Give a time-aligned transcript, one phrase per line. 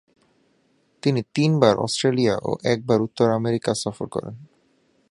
[1.03, 4.35] তিনি তিনবার অস্ট্রেলিয়া ও একবার উত্তর আমেরিকা সফর করেন।